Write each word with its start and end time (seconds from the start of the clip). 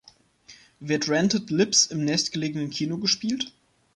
Wird 0.79 1.09
Rented 1.09 1.51
Lips 1.51 1.85
im 1.85 2.03
nächstgelegenen 2.03 2.71
Kino 2.71 2.97
gespielt? 2.97 3.53